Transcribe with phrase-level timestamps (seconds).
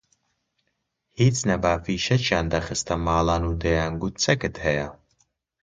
[1.19, 4.87] هیچ نەبا فیشەکیان دەخستە ماڵان و دەیانگوت چەکت هەیە